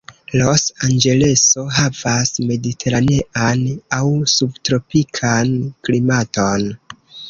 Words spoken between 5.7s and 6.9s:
klimaton.